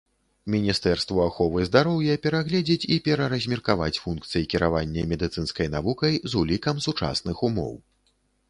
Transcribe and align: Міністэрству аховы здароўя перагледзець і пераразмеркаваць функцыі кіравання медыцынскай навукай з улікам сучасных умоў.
Міністэрству 0.51 1.19
аховы 1.25 1.65
здароўя 1.67 2.15
перагледзець 2.23 2.87
і 2.95 2.97
пераразмеркаваць 3.07 3.91
функцыі 4.07 4.49
кіравання 4.55 5.01
медыцынскай 5.13 5.67
навукай 5.75 6.13
з 6.29 6.41
улікам 6.45 6.75
сучасных 6.91 7.37
умоў. 7.51 7.73